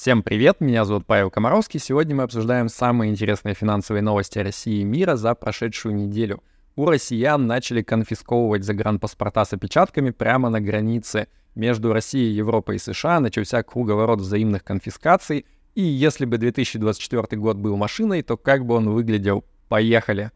Всем 0.00 0.22
привет, 0.22 0.60
меня 0.60 0.84
зовут 0.84 1.06
Павел 1.06 1.28
Комаровский. 1.28 1.80
Сегодня 1.80 2.14
мы 2.14 2.22
обсуждаем 2.22 2.68
самые 2.68 3.10
интересные 3.10 3.56
финансовые 3.56 4.00
новости 4.00 4.38
России 4.38 4.82
и 4.82 4.84
мира 4.84 5.16
за 5.16 5.34
прошедшую 5.34 5.96
неделю. 5.96 6.40
У 6.76 6.84
россиян 6.86 7.44
начали 7.48 7.82
конфисковывать 7.82 8.62
загранпаспорта 8.62 9.44
с 9.44 9.54
опечатками 9.54 10.10
прямо 10.10 10.50
на 10.50 10.60
границе. 10.60 11.26
Между 11.56 11.92
Россией, 11.92 12.30
Европой 12.30 12.76
и 12.76 12.78
США 12.78 13.18
начался 13.18 13.64
круговорот 13.64 14.20
взаимных 14.20 14.62
конфискаций. 14.62 15.46
И 15.74 15.82
если 15.82 16.26
бы 16.26 16.38
2024 16.38 17.36
год 17.40 17.56
был 17.56 17.76
машиной, 17.76 18.22
то 18.22 18.36
как 18.36 18.64
бы 18.66 18.76
он 18.76 18.90
выглядел? 18.90 19.44
Поехали! 19.68 20.30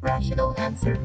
Rational 0.00 0.56
answer. 0.56 0.96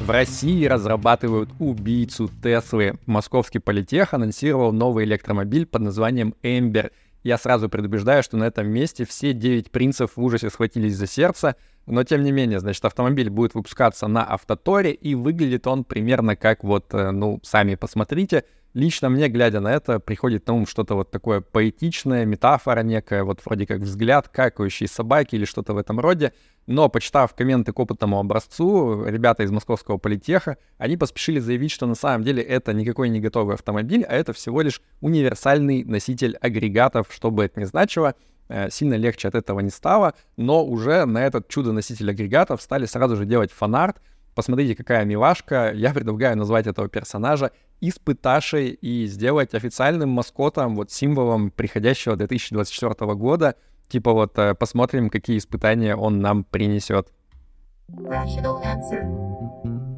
В 0.00 0.10
России 0.10 0.64
разрабатывают 0.64 1.50
убийцу 1.58 2.30
Теслы. 2.42 2.94
Московский 3.06 3.58
политех 3.58 4.14
анонсировал 4.14 4.72
новый 4.72 5.04
электромобиль 5.04 5.66
под 5.66 5.82
названием 5.82 6.34
Эмбер. 6.42 6.90
Я 7.22 7.36
сразу 7.36 7.68
предупреждаю, 7.68 8.22
что 8.22 8.38
на 8.38 8.44
этом 8.44 8.66
месте 8.66 9.04
все 9.04 9.34
девять 9.34 9.70
принцев 9.70 10.16
в 10.16 10.22
ужасе 10.22 10.48
схватились 10.48 10.96
за 10.96 11.06
сердце, 11.06 11.54
но 11.86 12.02
тем 12.02 12.22
не 12.22 12.32
менее, 12.32 12.60
значит, 12.60 12.84
автомобиль 12.84 13.28
будет 13.28 13.54
выпускаться 13.54 14.06
на 14.06 14.24
Автоторе, 14.24 14.92
и 14.92 15.14
выглядит 15.14 15.66
он 15.66 15.84
примерно 15.84 16.34
как 16.34 16.64
вот, 16.64 16.94
э, 16.94 17.10
ну, 17.10 17.38
сами 17.42 17.74
посмотрите, 17.74 18.44
Лично 18.72 19.08
мне, 19.08 19.28
глядя 19.28 19.58
на 19.58 19.72
это, 19.72 19.98
приходит 19.98 20.46
на 20.46 20.54
ум 20.54 20.66
что-то 20.66 20.94
вот 20.94 21.10
такое 21.10 21.40
поэтичное, 21.40 22.24
метафора 22.24 22.82
некая, 22.82 23.24
вот 23.24 23.40
вроде 23.44 23.66
как 23.66 23.80
взгляд 23.80 24.28
какающей 24.28 24.86
собаки 24.86 25.34
или 25.34 25.44
что-то 25.44 25.74
в 25.74 25.78
этом 25.78 25.98
роде. 25.98 26.32
Но, 26.68 26.88
почитав 26.88 27.34
комменты 27.34 27.72
к 27.72 27.78
опытному 27.80 28.20
образцу, 28.20 29.04
ребята 29.04 29.42
из 29.42 29.50
московского 29.50 29.98
политеха, 29.98 30.56
они 30.78 30.96
поспешили 30.96 31.40
заявить, 31.40 31.72
что 31.72 31.86
на 31.86 31.96
самом 31.96 32.22
деле 32.22 32.44
это 32.44 32.72
никакой 32.72 33.08
не 33.08 33.18
готовый 33.18 33.56
автомобиль, 33.56 34.04
а 34.04 34.14
это 34.14 34.32
всего 34.32 34.60
лишь 34.60 34.80
универсальный 35.00 35.82
носитель 35.82 36.36
агрегатов, 36.36 37.08
что 37.10 37.32
бы 37.32 37.44
это 37.44 37.58
ни 37.58 37.64
значило. 37.64 38.14
Э, 38.48 38.70
сильно 38.70 38.94
легче 38.94 39.26
от 39.26 39.34
этого 39.34 39.58
не 39.60 39.70
стало, 39.70 40.14
но 40.36 40.64
уже 40.64 41.06
на 41.06 41.24
этот 41.24 41.48
чудо-носитель 41.48 42.10
агрегатов 42.10 42.62
стали 42.62 42.86
сразу 42.86 43.16
же 43.16 43.24
делать 43.24 43.50
фанарт, 43.50 44.00
Посмотрите, 44.40 44.74
какая 44.74 45.04
милашка. 45.04 45.70
Я 45.74 45.92
предлагаю 45.92 46.34
назвать 46.34 46.66
этого 46.66 46.88
персонажа 46.88 47.50
испыташей 47.82 48.68
и 48.70 49.04
сделать 49.04 49.52
официальным 49.52 50.08
маскотом, 50.08 50.76
вот 50.76 50.90
символом 50.90 51.50
приходящего 51.50 52.16
2024 52.16 53.14
года. 53.16 53.56
Типа 53.88 54.14
вот 54.14 54.38
э, 54.38 54.54
посмотрим, 54.54 55.10
какие 55.10 55.36
испытания 55.36 55.94
он 55.94 56.20
нам 56.20 56.44
принесет. 56.44 57.12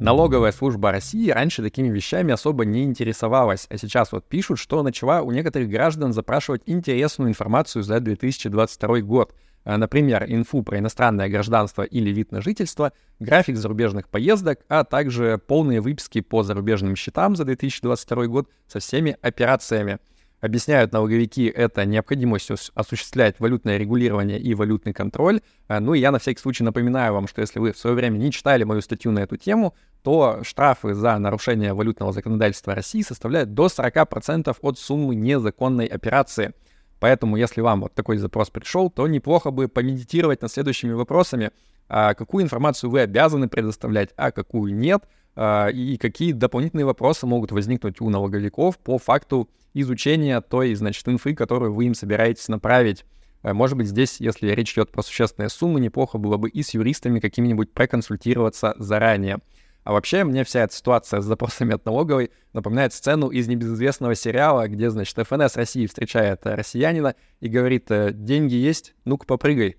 Налоговая 0.01 0.51
служба 0.51 0.91
России 0.91 1.29
раньше 1.29 1.61
такими 1.61 1.87
вещами 1.87 2.33
особо 2.33 2.65
не 2.65 2.83
интересовалась, 2.83 3.67
а 3.69 3.77
сейчас 3.77 4.11
вот 4.11 4.25
пишут, 4.25 4.59
что 4.59 4.83
начала 4.83 5.21
у 5.21 5.31
некоторых 5.31 5.69
граждан 5.69 6.11
запрашивать 6.11 6.63
интересную 6.65 7.29
информацию 7.29 7.81
за 7.81 8.01
2022 8.01 8.99
год. 8.99 9.33
Э, 9.65 9.77
например, 9.77 10.25
инфу 10.27 10.63
про 10.63 10.79
иностранное 10.79 11.29
гражданство 11.29 11.83
или 11.83 12.09
вид 12.09 12.31
на 12.31 12.41
жительство, 12.41 12.91
график 13.19 13.57
зарубежных 13.57 14.09
поездок, 14.09 14.59
а 14.67 14.83
также 14.83 15.39
полные 15.47 15.81
выписки 15.81 16.21
по 16.21 16.43
зарубежным 16.43 16.95
счетам 16.95 17.35
за 17.35 17.45
2022 17.45 18.27
год 18.27 18.49
со 18.67 18.79
всеми 18.79 19.17
операциями. 19.21 19.99
Объясняют 20.41 20.91
налоговики 20.91 21.45
это 21.45 21.85
необходимостью 21.85 22.57
осуществлять 22.75 23.39
валютное 23.39 23.77
регулирование 23.77 24.37
и 24.37 24.53
валютный 24.53 24.91
контроль. 24.91 25.39
Э, 25.69 25.79
ну 25.79 25.93
и 25.93 25.99
я 25.99 26.11
на 26.11 26.19
всякий 26.19 26.41
случай 26.41 26.63
напоминаю 26.63 27.13
вам, 27.13 27.27
что 27.27 27.41
если 27.41 27.59
вы 27.59 27.71
в 27.71 27.77
свое 27.77 27.95
время 27.95 28.17
не 28.17 28.31
читали 28.31 28.65
мою 28.65 28.81
статью 28.81 29.11
на 29.11 29.19
эту 29.19 29.37
тему, 29.37 29.73
то 30.03 30.41
штрафы 30.43 30.93
за 30.93 31.17
нарушение 31.17 31.73
валютного 31.73 32.11
законодательства 32.11 32.75
России 32.75 33.01
составляют 33.01 33.53
до 33.53 33.67
40% 33.67 34.53
от 34.61 34.77
суммы 34.77 35.15
незаконной 35.15 35.85
операции– 35.85 36.53
Поэтому, 37.03 37.35
если 37.35 37.59
вам 37.59 37.81
вот 37.81 37.93
такой 37.93 38.15
запрос 38.15 38.49
пришел, 38.49 38.89
то 38.89 39.05
неплохо 39.09 39.51
бы 39.51 39.67
помедитировать 39.67 40.41
над 40.41 40.49
следующими 40.49 40.93
вопросами. 40.93 41.51
А 41.89 42.13
какую 42.13 42.45
информацию 42.45 42.89
вы 42.89 43.01
обязаны 43.01 43.49
предоставлять, 43.49 44.11
а 44.15 44.31
какую 44.31 44.73
нет, 44.73 45.03
а, 45.35 45.67
и 45.67 45.97
какие 45.97 46.31
дополнительные 46.31 46.85
вопросы 46.85 47.27
могут 47.27 47.51
возникнуть 47.51 47.99
у 47.99 48.09
налоговиков 48.09 48.77
по 48.77 48.99
факту 48.99 49.49
изучения 49.73 50.39
той, 50.39 50.73
значит, 50.75 51.05
инфы, 51.09 51.35
которую 51.35 51.73
вы 51.73 51.87
им 51.87 51.93
собираетесь 51.93 52.47
направить. 52.47 53.03
А, 53.41 53.53
может 53.53 53.77
быть, 53.77 53.87
здесь, 53.87 54.21
если 54.21 54.51
речь 54.51 54.71
идет 54.71 54.89
про 54.89 55.03
существенные 55.03 55.49
суммы, 55.49 55.81
неплохо 55.81 56.17
было 56.17 56.37
бы 56.37 56.47
и 56.49 56.63
с 56.63 56.73
юристами 56.73 57.19
какими-нибудь 57.19 57.73
проконсультироваться 57.73 58.75
заранее. 58.77 59.39
А 59.83 59.91
вообще, 59.91 60.23
мне 60.23 60.43
вся 60.43 60.61
эта 60.61 60.73
ситуация 60.73 61.21
с 61.21 61.25
запросами 61.25 61.75
от 61.75 61.85
налоговой 61.85 62.31
напоминает 62.53 62.93
сцену 62.93 63.29
из 63.29 63.47
небезызвестного 63.47 64.15
сериала, 64.15 64.67
где, 64.67 64.89
значит, 64.89 65.15
ФНС 65.27 65.55
России 65.57 65.85
встречает 65.87 66.45
э, 66.45 66.55
россиянина 66.55 67.15
и 67.39 67.49
говорит, 67.49 67.91
э, 67.91 68.11
деньги 68.13 68.55
есть, 68.55 68.95
ну-ка 69.05 69.25
попрыгай. 69.25 69.77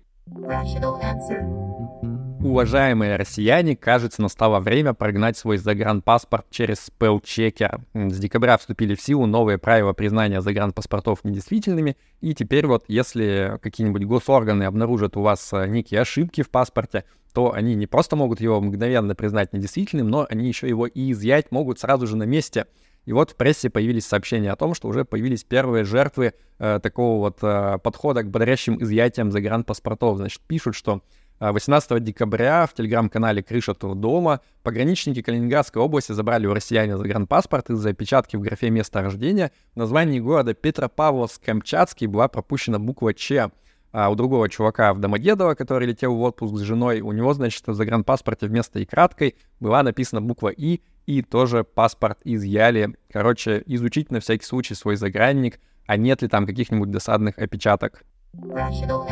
Уважаемые 2.45 3.15
россияне, 3.15 3.75
кажется, 3.75 4.21
настало 4.21 4.59
время 4.59 4.93
прогнать 4.93 5.35
свой 5.35 5.57
загранпаспорт 5.57 6.45
через 6.51 6.79
спелчекер. 6.79 7.81
С 7.95 8.19
декабря 8.19 8.59
вступили 8.59 8.93
в 8.93 9.01
силу 9.01 9.25
новые 9.25 9.57
правила 9.57 9.93
признания 9.93 10.41
загранпаспортов 10.41 11.23
недействительными, 11.23 11.97
и 12.21 12.35
теперь 12.35 12.67
вот 12.67 12.85
если 12.87 13.57
какие-нибудь 13.63 14.05
госорганы 14.05 14.65
обнаружат 14.65 15.17
у 15.17 15.21
вас 15.21 15.51
э, 15.53 15.65
некие 15.67 16.01
ошибки 16.01 16.43
в 16.43 16.51
паспорте, 16.51 17.05
то 17.33 17.51
они 17.51 17.73
не 17.73 17.87
просто 17.87 18.15
могут 18.15 18.39
его 18.39 18.61
мгновенно 18.61 19.15
признать 19.15 19.51
недействительным, 19.51 20.07
но 20.07 20.27
они 20.29 20.47
еще 20.47 20.69
его 20.69 20.85
и 20.85 21.13
изъять 21.13 21.51
могут 21.51 21.79
сразу 21.79 22.05
же 22.05 22.15
на 22.15 22.25
месте. 22.25 22.67
И 23.05 23.13
вот 23.13 23.31
в 23.31 23.35
прессе 23.35 23.71
появились 23.71 24.05
сообщения 24.05 24.51
о 24.51 24.55
том, 24.55 24.75
что 24.75 24.87
уже 24.87 25.03
появились 25.03 25.43
первые 25.43 25.83
жертвы 25.83 26.33
э, 26.59 26.79
такого 26.81 27.19
вот 27.21 27.39
э, 27.41 27.79
подхода 27.83 28.21
к 28.21 28.29
бодрящим 28.29 28.81
изъятиям 28.81 29.31
загранпаспортов. 29.31 30.17
Значит, 30.17 30.41
пишут, 30.47 30.75
что 30.75 31.01
18 31.39 31.91
а, 31.91 31.99
декабря 31.99 32.65
в 32.65 32.73
телеграм-канале 32.73 33.43
«Крыша 33.43 33.73
Трудома» 33.73 34.41
пограничники 34.63 35.21
Калининградской 35.21 35.81
области 35.81 36.13
забрали 36.13 36.47
у 36.47 36.53
россиянина 36.53 36.97
загранпаспорт 36.97 37.69
из-за 37.69 37.89
опечатки 37.89 38.35
в 38.37 38.41
графе 38.41 38.69
места 38.69 39.01
рождения. 39.01 39.51
В 39.73 39.77
названии 39.77 40.19
города 40.19 40.53
Петропавловск-Камчатский 40.53 42.07
была 42.07 42.27
пропущена 42.27 42.79
буква 42.79 43.13
«Ч». 43.13 43.51
А 43.91 44.09
у 44.09 44.15
другого 44.15 44.49
чувака 44.49 44.93
в 44.93 44.99
Домодедово, 44.99 45.55
который 45.55 45.87
летел 45.87 46.15
в 46.15 46.21
отпуск 46.21 46.57
с 46.57 46.61
женой, 46.61 46.99
у 46.99 47.13
него, 47.13 47.33
значит, 47.33 47.65
в 47.65 47.73
загранпаспорте 47.73 48.47
вместо 48.47 48.79
и 48.79 48.85
краткой 48.85 49.35
была 49.61 49.83
написана 49.83 50.21
буква 50.21 50.49
«И», 50.49 50.81
и 51.05 51.21
тоже 51.21 51.63
паспорт 51.63 52.19
изъяли. 52.23 52.97
Короче, 53.11 53.63
изучить 53.65 54.11
на 54.11 54.19
всякий 54.19 54.45
случай 54.45 54.73
свой 54.73 54.95
загранник, 54.95 55.59
а 55.85 55.97
нет 55.97 56.21
ли 56.21 56.27
там 56.27 56.45
каких-нибудь 56.45 56.91
досадных 56.91 57.37
опечаток. 57.37 58.03
Rational 58.33 59.07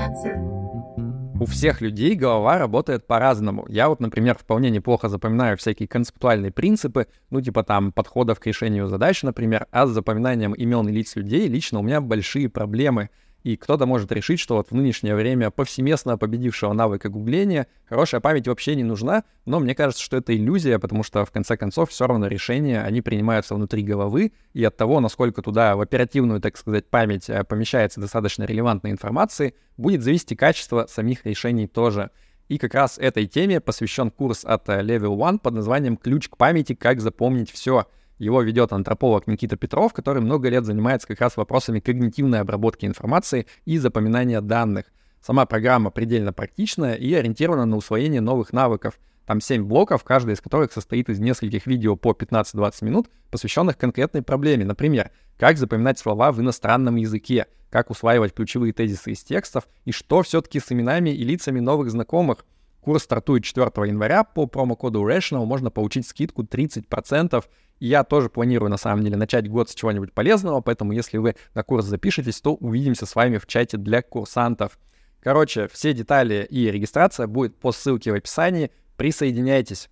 у 1.39 1.45
всех 1.45 1.81
людей 1.81 2.15
голова 2.15 2.57
работает 2.57 3.07
по-разному. 3.07 3.65
Я 3.67 3.89
вот, 3.89 3.99
например, 3.99 4.37
вполне 4.37 4.69
неплохо 4.69 5.09
запоминаю 5.09 5.57
всякие 5.57 5.87
концептуальные 5.87 6.51
принципы, 6.51 7.07
ну, 7.29 7.41
типа 7.41 7.63
там 7.63 7.91
подходов 7.91 8.39
к 8.39 8.47
решению 8.47 8.87
задач, 8.87 9.23
например, 9.23 9.67
а 9.71 9.87
с 9.87 9.91
запоминанием 9.91 10.53
имен 10.53 10.87
и 10.89 10.91
лиц 10.91 11.15
людей 11.15 11.47
лично 11.47 11.79
у 11.79 11.83
меня 11.83 12.01
большие 12.01 12.49
проблемы— 12.49 13.09
и 13.43 13.57
кто-то 13.57 13.85
может 13.85 14.11
решить, 14.11 14.39
что 14.39 14.55
вот 14.55 14.71
в 14.71 14.75
нынешнее 14.75 15.15
время 15.15 15.51
повсеместно 15.51 16.17
победившего 16.17 16.71
навыка 16.73 17.09
гугления 17.09 17.67
хорошая 17.85 18.21
память 18.21 18.47
вообще 18.47 18.75
не 18.75 18.83
нужна, 18.83 19.25
но 19.45 19.59
мне 19.59 19.75
кажется, 19.75 20.01
что 20.01 20.17
это 20.17 20.35
иллюзия, 20.35 20.79
потому 20.79 21.03
что 21.03 21.25
в 21.25 21.31
конце 21.31 21.57
концов 21.57 21.89
все 21.89 22.07
равно 22.07 22.27
решения, 22.27 22.81
они 22.81 23.01
принимаются 23.01 23.55
внутри 23.55 23.83
головы, 23.83 24.31
и 24.53 24.63
от 24.63 24.77
того, 24.77 25.01
насколько 25.01 25.41
туда 25.41 25.75
в 25.75 25.81
оперативную, 25.81 26.39
так 26.39 26.57
сказать, 26.57 26.87
память 26.87 27.29
э, 27.29 27.43
помещается 27.43 27.99
достаточно 27.99 28.43
релевантной 28.43 28.91
информации, 28.91 29.55
будет 29.75 30.03
зависеть 30.03 30.31
и 30.31 30.35
качество 30.35 30.85
самих 30.89 31.25
решений 31.25 31.67
тоже. 31.67 32.11
И 32.47 32.57
как 32.57 32.73
раз 32.73 32.97
этой 32.97 33.25
теме 33.25 33.59
посвящен 33.59 34.09
курс 34.09 34.45
от 34.45 34.69
э, 34.69 34.81
Level 34.81 35.17
One 35.17 35.39
под 35.39 35.53
названием 35.55 35.97
«Ключ 35.97 36.29
к 36.29 36.37
памяти. 36.37 36.75
Как 36.75 37.01
запомнить 37.01 37.51
все». 37.51 37.87
Его 38.17 38.41
ведет 38.41 38.71
антрополог 38.73 39.27
Никита 39.27 39.57
Петров, 39.57 39.93
который 39.93 40.21
много 40.21 40.49
лет 40.49 40.65
занимается 40.65 41.07
как 41.07 41.21
раз 41.21 41.37
вопросами 41.37 41.79
когнитивной 41.79 42.39
обработки 42.39 42.85
информации 42.85 43.47
и 43.65 43.77
запоминания 43.77 44.41
данных. 44.41 44.85
Сама 45.21 45.45
программа 45.45 45.89
предельно 45.89 46.33
практичная 46.33 46.95
и 46.95 47.13
ориентирована 47.13 47.65
на 47.65 47.77
усвоение 47.77 48.21
новых 48.21 48.53
навыков. 48.53 48.99
Там 49.25 49.39
7 49.39 49.63
блоков, 49.63 50.03
каждый 50.03 50.33
из 50.33 50.41
которых 50.41 50.73
состоит 50.73 51.09
из 51.09 51.19
нескольких 51.19 51.65
видео 51.65 51.95
по 51.95 52.11
15-20 52.11 52.83
минут, 52.83 53.09
посвященных 53.31 53.77
конкретной 53.77 54.21
проблеме. 54.21 54.65
Например, 54.65 55.11
как 55.37 55.57
запоминать 55.57 55.97
слова 55.97 56.31
в 56.31 56.41
иностранном 56.41 56.97
языке, 56.97 57.47
как 57.69 57.89
усваивать 57.89 58.33
ключевые 58.33 58.73
тезисы 58.73 59.13
из 59.13 59.23
текстов 59.23 59.67
и 59.85 59.91
что 59.91 60.21
все-таки 60.21 60.59
с 60.59 60.71
именами 60.71 61.09
и 61.09 61.23
лицами 61.23 61.59
новых 61.59 61.89
знакомых. 61.89 62.45
Курс 62.83 63.03
стартует 63.03 63.45
4 63.45 63.71
января. 63.87 64.25
По 64.25 64.45
промокоду 64.45 65.07
Rational 65.07 65.45
можно 65.45 65.71
получить 65.71 66.05
скидку 66.05 66.43
30%. 66.43 67.43
Я 67.79 68.03
тоже 68.03 68.29
планирую, 68.29 68.69
на 68.69 68.77
самом 68.77 69.03
деле, 69.03 69.15
начать 69.15 69.49
год 69.49 69.69
с 69.69 69.75
чего-нибудь 69.75 70.13
полезного, 70.13 70.59
поэтому 70.61 70.91
если 70.91 71.17
вы 71.17 71.35
на 71.53 71.63
курс 71.63 71.85
запишетесь, 71.85 72.41
то 72.41 72.55
увидимся 72.55 73.05
с 73.05 73.15
вами 73.15 73.37
в 73.37 73.47
чате 73.47 73.77
для 73.77 74.01
курсантов. 74.01 74.77
Короче, 75.21 75.69
все 75.69 75.93
детали 75.93 76.45
и 76.49 76.69
регистрация 76.69 77.27
будет 77.27 77.55
по 77.57 77.71
ссылке 77.71 78.11
в 78.11 78.15
описании. 78.15 78.69
Присоединяйтесь. 78.97 79.89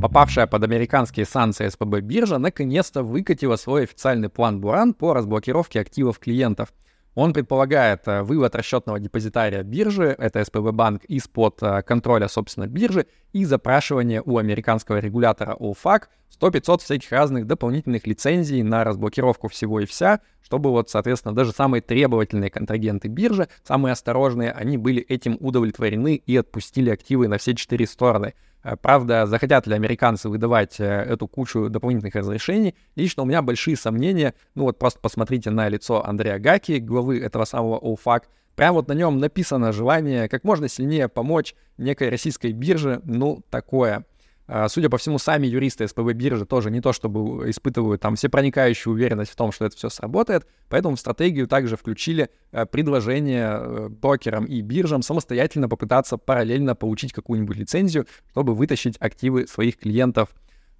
Попавшая 0.00 0.46
под 0.46 0.62
американские 0.62 1.26
санкции 1.26 1.68
СПБ 1.68 2.00
биржа 2.00 2.38
наконец-то 2.38 3.02
выкатила 3.02 3.56
свой 3.56 3.82
официальный 3.82 4.28
план 4.28 4.60
Буран 4.60 4.94
по 4.94 5.12
разблокировке 5.12 5.80
активов 5.80 6.20
клиентов. 6.20 6.72
Он 7.14 7.32
предполагает 7.32 8.02
э, 8.06 8.22
вывод 8.22 8.54
расчетного 8.54 9.00
депозитария 9.00 9.62
биржи, 9.64 10.14
это 10.16 10.44
СПБ 10.44 10.70
банк, 10.72 11.04
из-под 11.06 11.62
э, 11.62 11.82
контроля, 11.82 12.28
собственно, 12.28 12.68
биржи 12.68 13.06
и 13.32 13.44
запрашивание 13.44 14.22
у 14.24 14.38
американского 14.38 14.98
регулятора 14.98 15.56
OFAC 15.58 16.04
100-500 16.40 16.78
всяких 16.78 17.10
разных 17.10 17.46
дополнительных 17.46 18.06
лицензий 18.06 18.62
на 18.62 18.84
разблокировку 18.84 19.48
всего 19.48 19.80
и 19.80 19.86
вся, 19.86 20.20
чтобы 20.40 20.70
вот, 20.70 20.88
соответственно, 20.88 21.34
даже 21.34 21.52
самые 21.52 21.82
требовательные 21.82 22.50
контрагенты 22.50 23.08
биржи, 23.08 23.48
самые 23.64 23.92
осторожные, 23.92 24.52
они 24.52 24.78
были 24.78 25.02
этим 25.02 25.36
удовлетворены 25.40 26.14
и 26.14 26.36
отпустили 26.36 26.90
активы 26.90 27.26
на 27.26 27.38
все 27.38 27.54
четыре 27.54 27.86
стороны. 27.86 28.34
Э, 28.62 28.76
правда, 28.76 29.26
захотят 29.26 29.66
ли 29.66 29.74
американцы 29.74 30.28
выдавать 30.28 30.80
э, 30.80 30.84
эту 30.84 31.26
кучу 31.26 31.68
дополнительных 31.68 32.14
разрешений, 32.14 32.74
лично 32.96 33.22
у 33.22 33.26
меня 33.26 33.42
большие 33.42 33.76
сомнения. 33.76 34.34
Ну 34.54 34.64
вот 34.64 34.78
просто 34.78 35.00
посмотрите 35.00 35.50
на 35.50 35.68
лицо 35.68 36.04
Андрея 36.04 36.38
Гаки, 36.38 36.78
главы 36.78 37.20
этого 37.20 37.44
самого 37.44 37.78
ОФАК. 37.82 38.28
Прям 38.56 38.74
вот 38.74 38.88
на 38.88 38.92
нем 38.92 39.18
написано 39.18 39.72
желание 39.72 40.28
как 40.28 40.44
можно 40.44 40.68
сильнее 40.68 41.08
помочь 41.08 41.54
некой 41.78 42.10
российской 42.10 42.52
бирже. 42.52 43.00
Ну, 43.04 43.42
такое. 43.48 44.04
А, 44.52 44.68
судя 44.68 44.90
по 44.90 44.98
всему, 44.98 45.18
сами 45.18 45.46
юристы 45.46 45.86
СПБ 45.86 46.12
биржи 46.12 46.44
тоже 46.44 46.72
не 46.72 46.80
то 46.80 46.92
чтобы 46.92 47.48
испытывают 47.48 48.00
там 48.00 48.16
всепроникающую 48.16 48.92
уверенность 48.92 49.30
в 49.30 49.36
том, 49.36 49.52
что 49.52 49.64
это 49.64 49.76
все 49.76 49.88
сработает, 49.90 50.44
поэтому 50.68 50.96
в 50.96 51.00
стратегию 51.00 51.46
также 51.46 51.76
включили 51.76 52.30
э, 52.50 52.66
предложение 52.66 53.48
э, 53.48 53.88
брокерам 53.90 54.46
и 54.46 54.60
биржам 54.60 55.02
самостоятельно 55.02 55.68
попытаться 55.68 56.16
параллельно 56.16 56.74
получить 56.74 57.12
какую-нибудь 57.12 57.58
лицензию, 57.58 58.08
чтобы 58.32 58.56
вытащить 58.56 58.96
активы 58.98 59.46
своих 59.46 59.78
клиентов. 59.78 60.30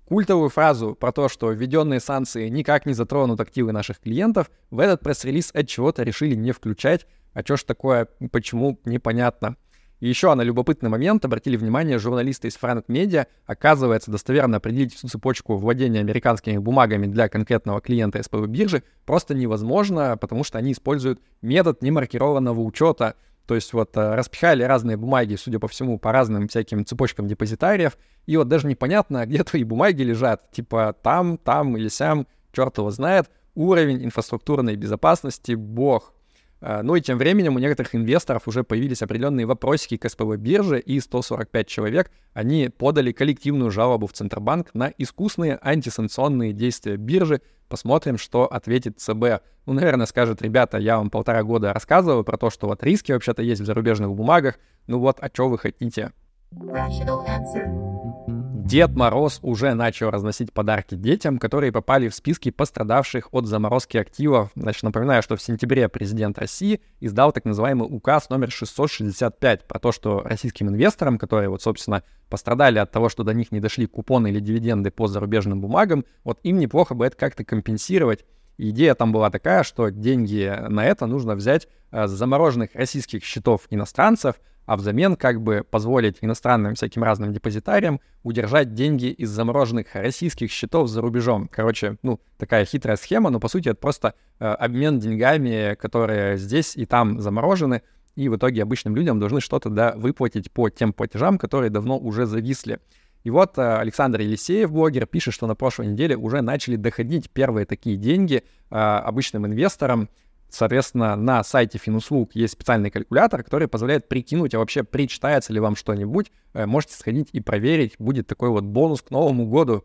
Культовую 0.05 0.49
фразу 0.51 0.97
про 0.97 1.13
то, 1.13 1.29
что 1.29 1.53
введенные 1.53 2.01
санкции 2.01 2.49
никак 2.49 2.87
не 2.87 2.93
затронут 2.93 3.39
активы 3.39 3.71
наших 3.71 4.01
клиентов, 4.01 4.51
в 4.73 4.81
этот 4.81 5.01
пресс-релиз 5.01 5.53
от 5.55 5.69
чего-то 5.69 6.03
решили 6.03 6.35
не 6.35 6.51
включать. 6.51 7.07
А 7.35 7.43
что 7.43 7.57
ж 7.57 7.63
такое, 7.63 8.09
почему, 8.33 8.81
непонятно. 8.85 9.55
Еще 10.01 10.35
на 10.35 10.41
любопытный 10.41 10.89
момент 10.89 11.27
обратили 11.27 11.57
внимание 11.57 11.99
журналисты 11.99 12.49
из 12.49 12.57
Frank 12.57 12.87
Media. 12.89 13.27
Оказывается, 13.45 14.11
достоверно 14.11 14.57
определить 14.57 14.95
всю 14.95 15.09
цепочку 15.09 15.57
владения 15.57 16.01
американскими 16.01 16.57
бумагами 16.57 17.07
для 17.07 17.29
конкретного 17.29 17.83
клиента 17.83 18.23
СПБ 18.23 18.47
биржи 18.47 18.83
просто 19.05 19.35
невозможно, 19.35 20.17
потому 20.17 20.43
что 20.43 20.57
они 20.57 20.73
используют 20.73 21.21
метод 21.43 21.83
немаркированного 21.83 22.61
учета. 22.61 23.15
То 23.45 23.55
есть 23.55 23.75
вот 23.75 23.95
э, 23.97 24.15
распихали 24.15 24.63
разные 24.63 24.97
бумаги, 24.97 25.35
судя 25.35 25.59
по 25.59 25.69
всему, 25.69 25.99
по 25.99 26.13
разным 26.13 26.49
всяким 26.49 26.87
цепочкам 26.87 27.27
депозитариев, 27.27 27.99
и 28.25 28.37
вот 28.39 28.49
даже 28.49 28.67
непонятно, 28.69 29.27
где 29.27 29.45
твои 29.45 29.65
бумаги 29.65 30.03
лежат. 30.03 30.51
Типа 30.51 30.97
там, 31.03 31.37
там 31.37 31.77
или 31.77 31.89
сям, 31.89 32.27
черт 32.53 32.79
его 32.79 32.91
знает. 32.91 33.29
Уровень 33.55 34.03
инфраструктурной 34.05 34.77
безопасности, 34.77 35.53
бог 35.53 36.15
ну 36.61 36.95
и 36.95 37.01
тем 37.01 37.19
временем 37.19 37.57
у 37.57 37.59
некоторых 37.59 37.95
инвесторов 37.95 38.47
уже 38.47 38.65
появились 38.65 39.03
определенные 39.03 39.47
вопросики 39.47 39.97
к 39.97 40.09
СПБ 40.09 40.37
бирже, 40.37 40.79
и 40.81 41.01
145 41.01 41.67
человек, 41.67 42.11
они 42.33 42.69
подали 42.69 43.13
коллективную 43.13 43.71
жалобу 43.71 44.07
в 44.07 44.13
Центробанк 44.13 44.75
на 44.75 44.93
искусные 44.99 45.59
антисанкционные 45.63 46.53
действия 46.53 46.97
биржи. 46.97 47.41
Посмотрим, 47.69 48.19
что 48.19 48.47
ответит 48.47 49.01
ЦБ. 49.01 49.43
Ну, 49.67 49.73
наверное, 49.75 50.07
скажет, 50.07 50.43
ребята, 50.43 50.79
я 50.79 50.99
вам 50.99 51.09
полтора 51.09 51.43
года 51.45 51.73
рассказываю 51.73 52.25
про 52.25 52.37
то, 52.37 52.51
что 52.51 52.67
вот 52.67 52.83
риски 52.83 53.13
вообще-то 53.13 53.43
есть 53.43 53.61
в 53.61 53.65
зарубежных 53.65 54.11
бумагах, 54.11 54.59
ну 54.87 54.99
вот, 54.99 55.19
а 55.21 55.31
что 55.33 55.49
вы 55.49 55.59
хотите? 55.59 56.13
Rational 56.53 57.25
answer. 57.27 58.40
Дед 58.71 58.95
Мороз 58.95 59.41
уже 59.43 59.75
начал 59.75 60.11
разносить 60.11 60.53
подарки 60.53 60.95
детям, 60.95 61.39
которые 61.39 61.73
попали 61.73 62.07
в 62.07 62.15
списки 62.15 62.53
пострадавших 62.53 63.35
от 63.35 63.47
заморозки 63.47 63.97
активов. 63.97 64.53
Значит, 64.55 64.85
напоминаю, 64.85 65.25
что 65.25 65.35
в 65.35 65.43
сентябре 65.43 65.89
президент 65.89 66.39
России 66.39 66.81
издал 67.01 67.33
так 67.33 67.45
называемый 67.47 67.89
указ 67.91 68.31
номер 68.31 68.53
665 68.53 69.67
про 69.67 69.81
то, 69.81 69.91
что 69.91 70.21
российским 70.21 70.69
инвесторам, 70.69 71.19
которые 71.19 71.49
вот, 71.49 71.63
собственно, 71.63 72.05
пострадали 72.29 72.79
от 72.79 72.93
того, 72.93 73.09
что 73.09 73.25
до 73.25 73.35
них 73.35 73.51
не 73.51 73.59
дошли 73.59 73.87
купоны 73.87 74.29
или 74.29 74.39
дивиденды 74.39 74.93
по 74.93 75.09
зарубежным 75.09 75.61
бумагам, 75.61 76.05
вот 76.23 76.39
им 76.45 76.61
неплохо 76.61 76.95
бы 76.95 77.07
это 77.07 77.17
как-то 77.17 77.45
компенсировать. 77.45 78.25
Идея 78.63 78.95
там 78.95 79.11
была 79.11 79.31
такая, 79.31 79.63
что 79.63 79.89
деньги 79.89 80.55
на 80.69 80.85
это 80.85 81.07
нужно 81.07 81.35
взять 81.35 81.67
э, 81.93 82.07
с 82.07 82.11
замороженных 82.11 82.75
российских 82.75 83.25
счетов 83.25 83.63
иностранцев, 83.71 84.35
а 84.67 84.77
взамен 84.77 85.17
как 85.17 85.41
бы 85.41 85.65
позволить 85.69 86.19
иностранным 86.21 86.75
всяким 86.75 87.03
разным 87.03 87.33
депозитариям 87.33 88.03
удержать 88.23 88.75
деньги 88.75 89.07
из 89.07 89.31
замороженных 89.31 89.95
российских 89.95 90.51
счетов 90.51 90.89
за 90.89 91.01
рубежом. 91.01 91.49
Короче, 91.51 91.97
ну, 92.03 92.21
такая 92.37 92.67
хитрая 92.67 92.97
схема, 92.97 93.31
но 93.31 93.41
по 93.41 93.49
сути 93.49 93.71
это 93.71 93.81
просто 93.81 94.15
э, 94.39 94.45
обмен 94.45 94.99
деньгами, 94.99 95.75
которые 95.77 96.37
здесь 96.37 96.77
и 96.77 96.85
там 96.85 97.19
заморожены, 97.19 97.81
и 98.15 98.29
в 98.29 98.37
итоге 98.37 98.63
обычным 98.63 98.95
людям 98.95 99.19
должны 99.19 99.41
что-то 99.41 99.71
да, 99.71 99.95
выплатить 99.97 100.51
по 100.53 100.69
тем 100.69 100.93
платежам, 100.93 101.39
которые 101.39 101.71
давно 101.71 101.99
уже 101.99 102.27
зависли. 102.27 102.79
И 103.23 103.31
вот 103.31 103.59
э, 103.59 103.77
Александр 103.77 104.21
Елисеев, 104.21 104.71
блогер, 104.73 105.07
пишет, 105.07 105.35
что 105.35 105.47
на 105.47 105.55
прошлой 105.55 105.89
неделе 105.89 106.17
уже 106.17 106.41
начали 106.41 106.77
доходить 106.77 107.31
первые 107.31 107.67
такие 107.67 107.97
деньги 107.97 108.45
э, 108.71 108.75
обычным 108.75 109.47
инвесторам, 109.47 110.09
Соответственно, 110.51 111.15
на 111.15 111.45
сайте 111.45 111.79
Финуслуг 111.79 112.35
есть 112.35 112.55
специальный 112.55 112.91
калькулятор, 112.91 113.45
который 113.45 113.69
позволяет 113.69 114.09
прикинуть, 114.09 114.53
а 114.55 114.59
вообще 114.59 114.83
причитается 114.83 115.53
ли 115.53 115.61
вам 115.61 115.77
что-нибудь. 115.77 116.33
Э, 116.53 116.67
можете 116.67 116.95
сходить 116.95 117.29
и 117.33 117.41
проверить. 117.41 117.95
Будет 117.99 118.27
такой 118.27 118.51
вот 118.51 118.65
бонус 118.65 119.01
к 119.01 119.11
Новому 119.11 119.47
году. 119.47 119.85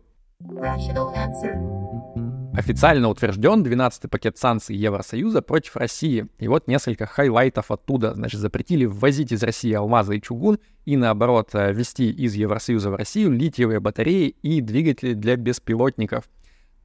Официально 2.57 3.09
утвержден 3.09 3.63
12-й 3.63 4.07
пакет 4.07 4.37
санкций 4.37 4.77
Евросоюза 4.77 5.41
против 5.41 5.75
России. 5.75 6.27
И 6.39 6.47
вот 6.47 6.67
несколько 6.67 7.05
хайлайтов 7.05 7.69
оттуда. 7.69 8.13
Значит, 8.13 8.39
запретили 8.39 8.85
ввозить 8.85 9.33
из 9.33 9.43
России 9.43 9.73
алмазы 9.73 10.17
и 10.17 10.21
чугун, 10.21 10.59
и 10.85 10.95
наоборот, 10.95 11.49
э, 11.51 11.73
ввезти 11.73 12.09
из 12.09 12.33
Евросоюза 12.33 12.91
в 12.91 12.95
Россию 12.95 13.31
литиевые 13.31 13.81
батареи 13.81 14.29
и 14.41 14.61
двигатели 14.61 15.13
для 15.13 15.35
беспилотников. 15.35 16.29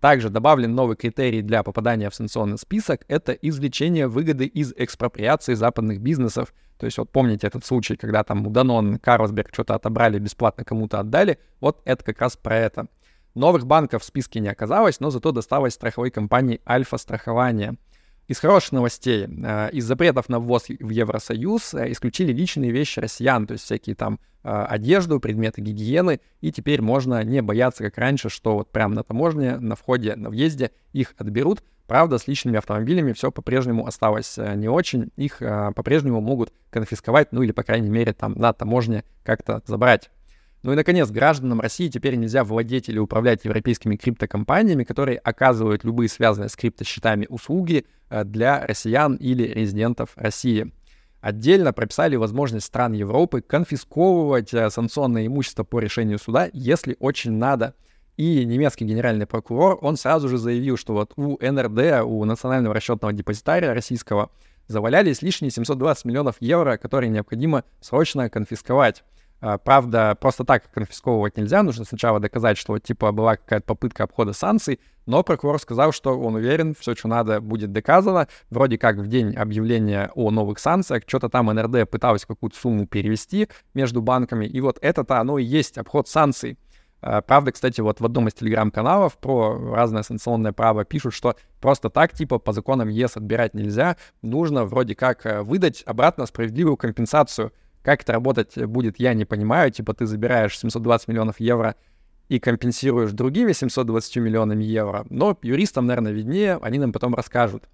Также 0.00 0.28
добавлен 0.28 0.74
новый 0.74 0.96
критерий 0.96 1.40
для 1.40 1.62
попадания 1.62 2.10
в 2.10 2.14
санкционный 2.16 2.58
список— 2.58 3.02
это 3.08 3.32
извлечение 3.32 4.08
выгоды 4.08 4.46
из 4.46 4.72
экспроприации 4.76 5.54
западных 5.54 6.00
бизнесов. 6.00 6.52
То 6.78 6.86
есть 6.86 6.98
вот 6.98 7.12
помните 7.12 7.46
этот 7.46 7.64
случай, 7.64 7.94
когда 7.94 8.24
там 8.24 8.44
у 8.44 8.50
Данон, 8.50 8.98
Карлсберг 8.98 9.50
что-то 9.52 9.76
отобрали, 9.76 10.18
бесплатно 10.18 10.64
кому-то 10.64 10.98
отдали, 10.98 11.38
вот 11.60 11.80
это 11.84 12.02
как 12.02 12.20
раз 12.20 12.36
про 12.36 12.56
это. 12.56 12.88
Новых 13.34 13.66
банков 13.66 14.02
в 14.02 14.06
списке 14.06 14.40
не 14.40 14.48
оказалось, 14.48 15.00
но 15.00 15.10
зато 15.10 15.32
досталось 15.32 15.74
страховой 15.74 16.10
компании 16.10 16.60
Альфа-страхование— 16.66 17.74
из 18.30 18.38
хороших 18.38 18.70
новостей. 18.70 19.26
Э, 19.26 19.70
из 19.72 19.84
запретов 19.84 20.28
на 20.28 20.38
ввоз 20.38 20.68
в 20.68 20.88
Евросоюз 20.88 21.74
э, 21.74 21.90
исключили 21.90 22.32
личные 22.32 22.70
вещи 22.70 23.00
россиян, 23.00 23.44
то 23.44 23.54
есть 23.54 23.64
всякие 23.64 23.96
там 23.96 24.20
э, 24.44 24.66
одежду, 24.68 25.18
предметы 25.18 25.60
гигиены, 25.60 26.20
и 26.40 26.52
теперь 26.52 26.80
можно 26.80 27.24
не 27.24 27.42
бояться, 27.42 27.82
как 27.82 27.98
раньше, 27.98 28.28
что 28.28 28.54
вот 28.54 28.70
прямо 28.70 28.94
на 28.94 29.02
таможне, 29.02 29.56
на 29.56 29.74
входе, 29.74 30.14
на 30.14 30.30
въезде 30.30 30.70
их 30.92 31.14
отберут. 31.18 31.64
Правда, 31.88 32.18
с 32.18 32.28
личными 32.28 32.58
автомобилями 32.58 33.14
все 33.14 33.32
по-прежнему 33.32 33.84
осталось 33.84 34.36
не 34.36 34.68
очень. 34.68 35.10
Их 35.16 35.38
по-прежнему 35.40 36.20
могут 36.20 36.52
конфисковать, 36.70 37.32
ну 37.32 37.42
или, 37.42 37.50
по 37.50 37.64
крайней 37.64 37.90
мере, 37.90 38.12
там 38.12 38.34
на 38.34 38.52
таможне 38.52 39.02
как-то 39.24 39.60
забрать. 39.66 40.08
Ну 40.62 40.72
и, 40.72 40.76
наконец, 40.76 41.10
гражданам 41.10 41.60
России 41.60 41.88
теперь 41.88 42.16
нельзя 42.16 42.44
владеть 42.44 42.88
или 42.90 42.98
управлять 42.98 43.44
европейскими 43.44 43.96
криптокомпаниями, 43.96 44.84
которые 44.84 45.18
оказывают 45.18 45.84
любые 45.84 46.10
связанные 46.10 46.50
с 46.50 46.56
криптосчетами 46.56 47.26
услуги 47.30 47.86
э, 48.10 48.24
для 48.24 48.66
россиян 48.66 49.14
или 49.14 49.44
резидентов 49.44 50.10
России. 50.16 50.70
Отдельно 51.22 51.72
прописали 51.72 52.16
возможность 52.16 52.66
стран 52.66 52.92
Европы 52.92 53.40
конфисковывать 53.40 54.52
э, 54.52 54.68
санкционное 54.68 55.26
имущество 55.26 55.64
по 55.64 55.78
решению 55.78 56.18
суда, 56.18 56.50
если 56.52 56.96
очень 57.00 57.32
надо. 57.32 57.74
И 58.18 58.44
немецкий 58.44 58.84
генеральный 58.84 59.26
прокурор, 59.26 59.78
он 59.80 59.96
сразу 59.96 60.28
же 60.28 60.36
заявил, 60.36 60.76
что 60.76 60.92
вот 60.92 61.14
у 61.16 61.38
НРД, 61.40 62.04
у 62.04 62.22
Национального 62.26 62.74
расчетного 62.74 63.14
депозитария 63.14 63.72
российского, 63.72 64.30
завалялись 64.66 65.22
лишние 65.22 65.50
720 65.50 66.04
миллионов 66.04 66.36
евро, 66.40 66.76
которые 66.76 67.08
необходимо 67.08 67.64
срочно 67.80 68.28
конфисковать. 68.28 69.04
А, 69.40 69.56
правда, 69.58 70.16
просто 70.20 70.44
так 70.44 70.70
конфисковывать 70.70 71.36
нельзя, 71.36 71.62
нужно 71.62 71.84
сначала 71.84 72.20
доказать, 72.20 72.58
что 72.58 72.78
типа 72.78 73.10
была 73.12 73.36
какая-то 73.36 73.66
попытка 73.66 74.04
обхода 74.04 74.32
санкций, 74.34 74.80
но 75.06 75.22
прокурор 75.22 75.58
сказал, 75.58 75.92
что 75.92 76.18
он 76.18 76.34
уверен, 76.34 76.74
все, 76.78 76.94
что 76.94 77.08
надо, 77.08 77.40
будет 77.40 77.72
доказано. 77.72 78.28
Вроде 78.50 78.76
как 78.76 78.96
в 78.96 79.06
день 79.06 79.34
объявления 79.34 80.10
о 80.14 80.30
новых 80.30 80.58
санкциях 80.58 81.04
что-то 81.06 81.30
там 81.30 81.46
НРД 81.46 81.90
пыталась 81.90 82.26
какую-то 82.26 82.56
сумму 82.56 82.86
перевести 82.86 83.48
между 83.72 84.02
банками, 84.02 84.44
и 84.44 84.60
вот 84.60 84.78
это-то 84.82 85.18
оно 85.18 85.38
и 85.38 85.44
есть 85.44 85.78
обход 85.78 86.06
санкций. 86.06 86.58
А, 87.02 87.22
правда, 87.22 87.52
кстати, 87.52 87.80
вот 87.80 88.00
в 88.00 88.04
одном 88.04 88.28
из 88.28 88.34
телеграм-каналов 88.34 89.16
про 89.16 89.74
разное 89.74 90.02
санкционное 90.02 90.52
право 90.52 90.84
пишут, 90.84 91.14
что 91.14 91.34
просто 91.60 91.88
так, 91.88 92.12
типа, 92.12 92.38
по 92.38 92.52
законам 92.52 92.88
ЕС 92.88 93.16
отбирать 93.16 93.54
нельзя, 93.54 93.96
нужно 94.20 94.66
вроде 94.66 94.94
как 94.94 95.24
э, 95.24 95.40
выдать 95.42 95.82
обратно 95.86 96.26
справедливую 96.26 96.76
компенсацию 96.76 97.52
как 97.82 98.02
это 98.02 98.12
работать 98.12 98.56
будет, 98.66 98.98
я 98.98 99.14
не 99.14 99.24
понимаю. 99.24 99.70
Типа 99.70 99.94
ты 99.94 100.06
забираешь 100.06 100.58
720 100.58 101.08
миллионов 101.08 101.40
евро 101.40 101.76
и 102.28 102.38
компенсируешь 102.38 103.12
другими 103.12 103.52
720 103.52 104.16
миллионами 104.16 104.64
евро, 104.64 105.04
но 105.10 105.36
юристам, 105.42 105.86
наверное, 105.86 106.12
виднее, 106.12 106.58
они 106.62 106.78
нам 106.78 106.92
потом 106.92 107.14
расскажут. 107.14 107.64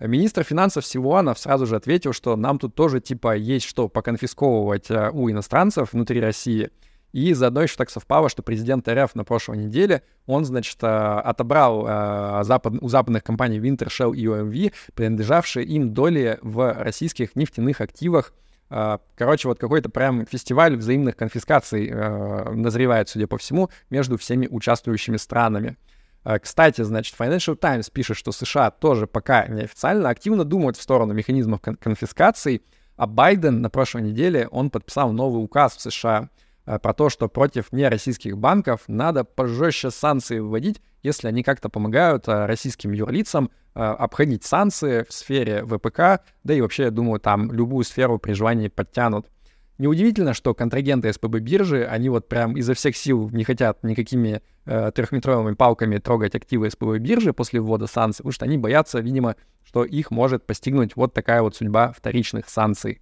Министр 0.00 0.44
финансов 0.44 0.86
Силуанов 0.86 1.38
сразу 1.38 1.66
же 1.66 1.74
ответил, 1.74 2.12
что 2.12 2.36
нам 2.36 2.58
тут 2.58 2.74
тоже 2.74 3.00
типа 3.00 3.36
есть 3.36 3.66
что 3.66 3.88
поконфисковывать 3.88 4.90
э, 4.90 5.10
у 5.12 5.28
иностранцев 5.28 5.92
внутри 5.92 6.20
России. 6.20 6.70
И 7.12 7.32
заодно 7.32 7.62
еще 7.62 7.74
так 7.76 7.90
совпало, 7.90 8.28
что 8.28 8.42
президент 8.42 8.88
РФ 8.88 9.14
на 9.16 9.24
прошлой 9.24 9.58
неделе, 9.58 10.02
он, 10.26 10.44
значит, 10.44 10.76
э, 10.82 10.86
отобрал 10.86 11.84
э, 11.88 12.44
запад, 12.44 12.74
у 12.80 12.88
западных 12.88 13.24
компаний 13.24 13.58
Wintershell 13.58 14.14
и 14.14 14.24
OMV 14.24 14.72
принадлежавшие 14.94 15.66
им 15.66 15.92
доли 15.92 16.38
в 16.42 16.72
российских 16.74 17.34
нефтяных 17.34 17.80
активах. 17.80 18.32
Короче, 18.68 19.48
вот 19.48 19.58
какой-то 19.58 19.88
прям 19.88 20.26
фестиваль 20.26 20.76
взаимных 20.76 21.16
конфискаций 21.16 21.90
назревает, 21.90 23.08
судя 23.08 23.26
по 23.26 23.38
всему, 23.38 23.70
между 23.88 24.18
всеми 24.18 24.46
участвующими 24.46 25.16
странами. 25.16 25.76
А, 26.24 26.38
кстати, 26.38 26.82
значит, 26.82 27.14
Financial 27.18 27.56
Times 27.56 27.88
пишет, 27.88 28.16
что 28.18 28.32
США 28.32 28.70
тоже 28.70 29.06
пока 29.06 29.46
неофициально 29.46 30.10
активно 30.10 30.44
думают 30.44 30.76
в 30.76 30.82
сторону 30.82 31.14
механизмов 31.14 31.62
кон- 31.62 31.76
конфискации, 31.76 32.60
а 32.96 33.06
Байден 33.06 33.62
на 33.62 33.70
прошлой 33.70 34.02
неделе, 34.02 34.48
он 34.48 34.68
подписал 34.68 35.12
новый 35.12 35.42
указ 35.42 35.76
в 35.76 35.80
США 35.80 36.28
а, 36.66 36.78
про 36.78 36.92
то, 36.92 37.08
что 37.08 37.28
против 37.28 37.72
нероссийских 37.72 38.36
банков 38.36 38.82
надо 38.88 39.24
пожестче 39.24 39.90
санкции 39.90 40.40
вводить, 40.40 40.82
если 41.02 41.28
они 41.28 41.42
как-то 41.42 41.68
помогают 41.68 42.28
а, 42.28 42.46
российским 42.46 42.92
юрлицам 42.92 43.50
обходить 43.74 44.42
санкции 44.42 45.06
в 45.08 45.12
сфере 45.12 45.64
ВПК, 45.64 46.24
да 46.42 46.52
и 46.52 46.60
вообще, 46.60 46.84
я 46.84 46.90
думаю, 46.90 47.20
там 47.20 47.52
любую 47.52 47.84
сферу 47.84 48.18
при 48.18 48.32
желании 48.32 48.66
подтянут. 48.66 49.28
Неудивительно, 49.78 50.34
что 50.34 50.54
контрагенты 50.54 51.12
СПБ 51.12 51.38
биржи, 51.38 51.84
они 51.84 52.08
вот 52.08 52.28
прям 52.28 52.56
изо 52.56 52.74
всех 52.74 52.96
сил 52.96 53.30
не 53.30 53.44
хотят 53.44 53.84
никакими 53.84 54.42
э, 54.66 54.90
трехметровыми 54.92 55.54
палками 55.54 55.98
трогать 55.98 56.34
активы 56.34 56.68
СПБ 56.68 56.98
биржи 56.98 57.32
после 57.32 57.60
ввода 57.60 57.86
санкций, 57.86 58.24
потому 58.24 58.32
что 58.32 58.44
они 58.44 58.58
боятся, 58.58 58.98
видимо, 58.98 59.36
что 59.64 59.84
их 59.84 60.10
может 60.10 60.44
постигнуть 60.44 60.96
вот 60.96 61.14
такая 61.14 61.42
вот 61.42 61.54
судьба 61.54 61.92
вторичных 61.96 62.48
санкций. 62.48 63.00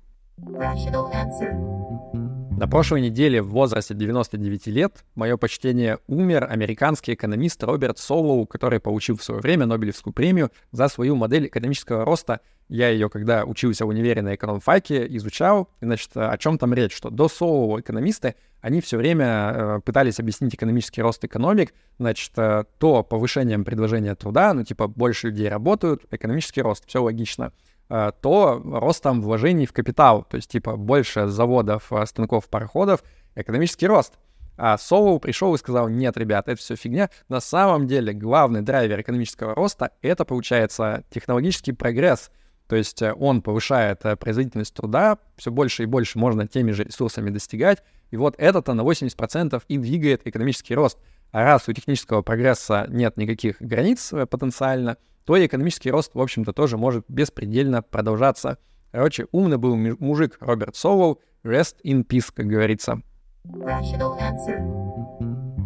На 2.58 2.66
прошлой 2.66 3.02
неделе 3.02 3.42
в 3.42 3.50
возрасте 3.50 3.92
99 3.92 4.66
лет, 4.68 5.04
мое 5.14 5.36
почтение, 5.36 5.98
умер 6.06 6.46
американский 6.50 7.12
экономист 7.12 7.62
Роберт 7.62 7.98
Солоу, 7.98 8.46
который 8.46 8.80
получил 8.80 9.18
в 9.18 9.22
свое 9.22 9.42
время 9.42 9.66
Нобелевскую 9.66 10.14
премию 10.14 10.50
за 10.72 10.88
свою 10.88 11.16
модель 11.16 11.48
экономического 11.48 12.06
роста. 12.06 12.40
Я 12.70 12.88
ее, 12.88 13.10
когда 13.10 13.44
учился 13.44 13.84
в 13.84 13.90
универе 13.90 14.22
на 14.22 14.34
экономфаке, 14.34 15.06
изучал. 15.16 15.68
Значит, 15.82 16.12
о 16.14 16.34
чем 16.38 16.56
там 16.56 16.72
речь? 16.72 16.96
Что 16.96 17.10
до 17.10 17.28
Солоу 17.28 17.78
экономисты, 17.78 18.36
они 18.62 18.80
все 18.80 18.96
время 18.96 19.26
э, 19.26 19.80
пытались 19.84 20.18
объяснить 20.18 20.54
экономический 20.54 21.02
рост 21.02 21.22
экономик, 21.22 21.75
значит, 21.98 22.32
э, 22.36 22.64
то 22.78 23.02
повышением 23.02 23.66
предложения 23.66 24.14
труда, 24.14 24.54
ну, 24.54 24.64
типа, 24.64 24.88
больше 24.88 25.28
людей 25.28 25.50
работают, 25.50 26.06
экономический 26.10 26.62
рост, 26.62 26.84
все 26.86 27.02
логично. 27.02 27.52
Э, 27.88 28.11
то 28.21 28.61
ростом 28.64 29.23
вложений 29.23 29.66
в 29.66 29.73
капитал, 29.73 30.25
то 30.28 30.37
есть 30.37 30.50
типа 30.50 30.76
больше 30.76 31.28
заводов, 31.28 31.93
э, 31.93 32.05
станков, 32.07 32.49
пароходов, 32.49 33.05
экономический 33.37 33.87
рост. 33.87 34.14
А 34.59 34.76
Солоу 34.76 35.21
пришел 35.21 35.55
и 35.55 35.59
сказал, 35.59 35.88
нет, 35.88 36.16
ребят, 36.16 36.49
это 36.49 36.59
все 36.59 36.75
фигня. 36.75 37.11
На 37.28 37.40
самом 37.40 37.87
деле 37.87 38.12
главный 38.12 38.62
драйвер 38.62 39.02
экономического 39.02 39.55
роста— 39.55 39.93
это, 40.02 40.25
получается, 40.25 41.05
технологический 41.11 41.73
прогресс. 41.73 42.31
То 42.66 42.75
есть 42.75 43.02
э, 43.02 43.12
он 43.12 43.40
повышает 43.40 44.00
производительность 44.19 44.75
труда, 44.75 45.19
все 45.37 45.52
больше 45.52 45.85
и 45.85 45.87
больше 45.87 46.19
можно 46.19 46.49
теми 46.49 46.73
же 46.73 46.85
ресурсами 46.85 47.31
достигать. 47.31 47.85
И 48.11 48.16
вот 48.16 48.35
это-то 48.38 48.75
на 48.75 48.81
80% 48.81 49.62
и 49.69 49.78
двигает 49.78 50.26
экономический 50.26 50.75
рост. 50.75 50.99
А 51.31 51.45
раз 51.45 51.69
у 51.69 51.73
технического 51.73 52.23
прогресса 52.23 52.87
нет 52.88 53.16
никаких 53.16 53.61
границ 53.61 54.12
потенциально, 54.28 54.97
то 55.26 55.45
экономический 55.45 55.90
рост, 55.90 56.14
в 56.14 56.21
общем-то, 56.21 56.52
тоже 56.52 56.78
может 56.78 57.04
беспредельно 57.09 57.83
продолжаться. 57.83 58.59
Короче, 58.92 59.26
умный 59.33 59.59
был 59.59 59.76
мужик 59.76 60.37
Роберт 60.40 60.76
Солоу, 60.76 61.21
rest 61.45 61.76
in 61.85 62.06
peace, 62.06 62.30
как 62.33 62.47
говорится. 62.47 63.02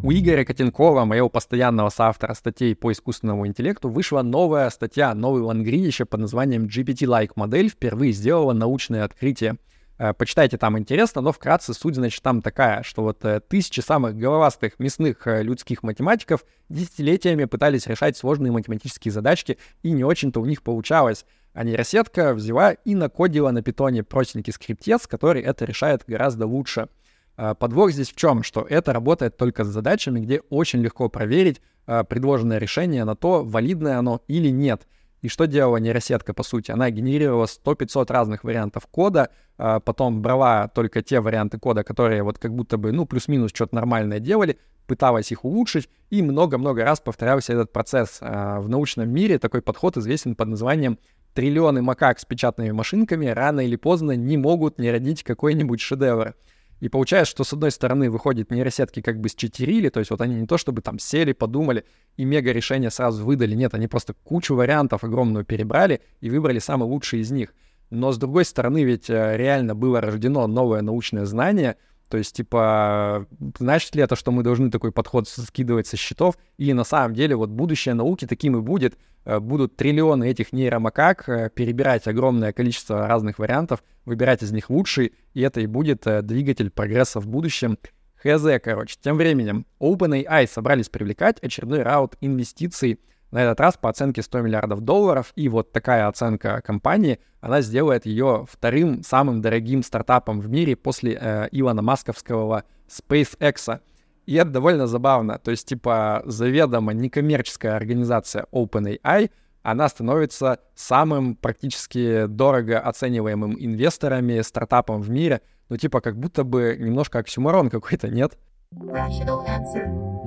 У 0.02 0.12
Игоря 0.12 0.44
Котенкова, 0.46 1.04
моего 1.04 1.28
постоянного 1.28 1.90
соавтора 1.90 2.32
статей 2.32 2.74
по 2.74 2.90
искусственному 2.90 3.46
интеллекту, 3.46 3.90
вышла 3.90 4.22
новая 4.22 4.70
статья, 4.70 5.14
новый 5.14 5.42
лангридище 5.42 6.06
под 6.06 6.20
названием 6.20 6.64
GPT-like 6.64 7.32
модель 7.36 7.68
впервые 7.68 8.12
сделала 8.12 8.54
научное 8.54 9.04
открытие— 9.04 9.56
почитайте, 10.16 10.56
там 10.56 10.78
интересно, 10.78 11.20
но 11.20 11.30
вкратце 11.30 11.74
суть, 11.74 11.94
значит, 11.94 12.22
там 12.22 12.40
такая, 12.40 12.82
что 12.82 13.02
вот 13.02 13.22
э, 13.24 13.40
тысячи 13.40 13.80
самых 13.80 14.16
головастых 14.16 14.78
мясных 14.78 15.26
э, 15.26 15.42
людских 15.42 15.82
математиков 15.82 16.46
десятилетиями 16.70 17.44
пытались 17.44 17.86
решать 17.86 18.16
сложные 18.16 18.50
математические 18.50 19.12
задачки, 19.12 19.58
и 19.82 19.90
не 19.90 20.02
очень-то 20.02 20.40
у 20.40 20.46
них 20.46 20.62
получалось. 20.62 21.26
А 21.52 21.64
нейросетка 21.64 22.32
взяла 22.32 22.72
и 22.72 22.94
накодила 22.94 23.50
на 23.50 23.62
питоне 23.62 24.02
простенький 24.02 24.54
скриптец, 24.54 25.06
который 25.06 25.42
это 25.42 25.66
решает 25.66 26.04
гораздо 26.06 26.46
лучше. 26.46 26.88
Подвох 27.36 27.90
здесь 27.90 28.10
в 28.10 28.16
чем? 28.16 28.42
Что 28.42 28.64
это 28.68 28.92
работает 28.92 29.36
только 29.36 29.64
с 29.64 29.68
задачами, 29.68 30.20
где 30.20 30.40
очень 30.48 30.80
легко 30.80 31.08
проверить 31.08 31.60
предложенное 31.86 32.58
решение 32.58 33.04
на 33.04 33.16
то, 33.16 33.42
валидное 33.42 33.98
оно 33.98 34.22
или 34.28 34.48
нет— 34.48 34.86
и 35.22 35.28
что 35.28 35.46
делала 35.46 35.76
нейросетка, 35.76 36.34
по 36.34 36.42
сути? 36.42 36.70
Она 36.70 36.90
генерировала 36.90 37.46
100-500 37.46 38.12
разных 38.12 38.44
вариантов 38.44 38.86
кода, 38.86 39.30
а 39.58 39.80
потом 39.80 40.22
брала 40.22 40.68
только 40.68 41.02
те 41.02 41.20
варианты 41.20 41.58
кода, 41.58 41.84
которые 41.84 42.22
вот 42.22 42.38
как 42.38 42.54
будто 42.54 42.78
бы, 42.78 42.92
ну, 42.92 43.06
плюс-минус 43.06 43.50
что-то 43.54 43.74
нормальное 43.74 44.18
делали, 44.18 44.58
пыталась 44.86 45.30
их 45.30 45.44
улучшить, 45.44 45.88
и 46.08 46.22
много-много 46.22 46.84
раз 46.84 47.00
повторялся 47.00 47.52
этот 47.52 47.72
процесс. 47.72 48.18
А 48.20 48.60
в 48.60 48.68
научном 48.68 49.08
мире 49.08 49.38
такой 49.38 49.62
подход 49.62 49.96
известен 49.96 50.34
под 50.34 50.48
названием 50.48 50.98
«триллионы 51.34 51.82
макак 51.82 52.18
с 52.18 52.24
печатными 52.24 52.72
машинками 52.72 53.26
рано 53.26 53.60
или 53.60 53.76
поздно 53.76 54.12
не 54.12 54.36
могут 54.36 54.78
не 54.78 54.90
родить 54.90 55.22
какой-нибудь 55.22 55.80
шедевр». 55.80 56.34
И 56.80 56.88
получается, 56.88 57.30
что 57.30 57.44
с 57.44 57.52
одной 57.52 57.70
стороны 57.70 58.10
выходит 58.10 58.50
нейросетки 58.50 59.00
как 59.02 59.20
бы 59.20 59.28
счетерили, 59.28 59.90
то 59.90 60.00
есть 60.00 60.10
вот 60.10 60.20
они 60.20 60.34
не 60.34 60.46
то 60.46 60.58
чтобы 60.58 60.82
там 60.82 60.98
сели, 60.98 61.32
подумали 61.32 61.84
и 62.16 62.24
мега 62.24 62.52
решение 62.52 62.90
сразу 62.90 63.24
выдали, 63.24 63.54
нет, 63.54 63.74
они 63.74 63.86
просто 63.86 64.14
кучу 64.14 64.54
вариантов 64.54 65.04
огромную 65.04 65.44
перебрали 65.44 66.00
и 66.20 66.30
выбрали 66.30 66.58
самый 66.58 66.88
лучший 66.88 67.20
из 67.20 67.30
них. 67.30 67.54
Но 67.90 68.12
с 68.12 68.18
другой 68.18 68.44
стороны 68.44 68.84
ведь 68.84 69.10
э, 69.10 69.36
реально 69.36 69.74
было 69.74 70.00
рождено 70.00 70.46
новое 70.46 70.80
научное 70.80 71.26
знание— 71.26 71.76
то 72.10 72.18
есть, 72.18 72.34
типа, 72.34 73.26
значит 73.56 73.94
ли 73.94 74.02
это, 74.02 74.16
что 74.16 74.32
мы 74.32 74.42
должны 74.42 74.68
такой 74.68 74.90
подход 74.90 75.28
скидывать 75.28 75.86
со 75.86 75.96
счетов? 75.96 76.36
Или 76.58 76.72
на 76.72 76.82
самом 76.82 77.14
деле 77.14 77.36
вот 77.36 77.50
будущее 77.50 77.94
науки 77.94 78.26
таким 78.26 78.56
и 78.56 78.60
будет. 78.60 78.98
Э, 79.24 79.38
будут 79.38 79.76
триллионы 79.76 80.28
этих 80.28 80.52
нейромакак 80.52 81.28
э, 81.28 81.50
перебирать 81.54 82.08
огромное 82.08 82.52
количество 82.52 83.06
разных 83.06 83.38
вариантов, 83.38 83.84
выбирать 84.06 84.42
из 84.42 84.50
них 84.50 84.70
лучший, 84.70 85.14
и 85.34 85.40
это 85.40 85.60
и 85.60 85.66
будет 85.66 86.04
э, 86.08 86.22
двигатель 86.22 86.70
прогресса 86.70 87.20
в 87.20 87.28
будущем. 87.28 87.78
Хз, 88.16 88.60
короче. 88.60 88.96
Тем 89.00 89.16
временем 89.16 89.64
OpenAI 89.78 90.48
собрались 90.48 90.88
привлекать 90.88 91.38
очередной 91.38 91.82
раунд 91.82 92.16
инвестиций 92.20 92.98
на 93.30 93.42
этот 93.42 93.60
раз 93.60 93.76
по 93.76 93.88
оценке 93.88 94.22
100 94.22 94.40
миллиардов 94.40 94.80
долларов, 94.80 95.32
и 95.36 95.48
вот 95.48 95.72
такая 95.72 96.08
оценка 96.08 96.60
компании, 96.62 97.20
она 97.40 97.60
сделает 97.60 98.06
ее 98.06 98.46
вторым 98.50 99.02
самым 99.02 99.40
дорогим 99.40 99.82
стартапом 99.82 100.40
в 100.40 100.48
мире 100.48 100.76
после 100.76 101.18
э, 101.20 101.48
Илона 101.52 101.82
Масковского 101.82 102.64
SpaceX. 102.88 103.80
И 104.26 104.34
это 104.34 104.50
довольно 104.50 104.86
забавно. 104.86 105.38
То 105.38 105.50
есть, 105.50 105.66
типа, 105.66 106.22
заведомо 106.24 106.92
некоммерческая 106.92 107.76
организация 107.76 108.46
OpenAI, 108.52 109.30
она 109.62 109.88
становится 109.88 110.58
самым 110.74 111.36
практически 111.36 112.26
дорого 112.26 112.80
оцениваемым 112.80 113.56
инвесторами, 113.58 114.40
стартапом 114.40 115.02
в 115.02 115.10
мире. 115.10 115.42
Ну, 115.68 115.76
типа, 115.76 116.00
как 116.00 116.16
будто 116.16 116.44
бы 116.44 116.76
немножко 116.78 117.18
оксюморон 117.18 117.70
какой-то, 117.70 118.08
нет? 118.08 118.38
Rational 118.72 119.44
answer. 119.46 120.19